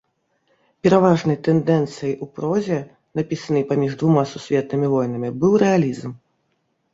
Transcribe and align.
Пераважнай 0.85 1.35
тэндэнцыяй 1.47 2.13
у 2.25 2.27
прозе, 2.37 2.79
напісанай 3.19 3.63
паміж 3.73 3.91
двума 4.03 4.23
сусветнымі 4.33 4.87
войнамі 4.97 5.29
быў 5.45 5.53
рэалізм. 5.67 6.11